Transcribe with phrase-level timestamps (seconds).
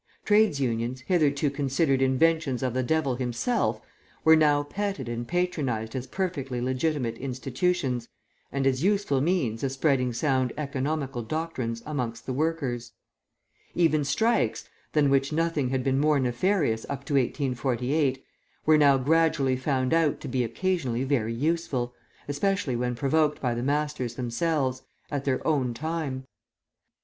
[0.25, 3.79] Trades' Unions, hitherto considered inventions of the devil himself,
[4.23, 8.07] were now petted and patronised as perfectly legitimate institutions,
[8.51, 12.93] and as useful means of spreading sound economical doctrines amongst the workers.
[13.75, 18.25] Even strikes, than which nothing had been more nefarious up to 1848,
[18.65, 21.93] were now gradually found out to be occasionally very useful,
[22.27, 24.81] especially when provoked by the masters themselves,
[25.11, 26.25] at their own time.